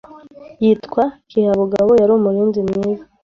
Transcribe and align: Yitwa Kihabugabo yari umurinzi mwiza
Yitwa 0.63 1.03
Kihabugabo 1.29 1.91
yari 2.01 2.11
umurinzi 2.17 2.59
mwiza 2.67 3.03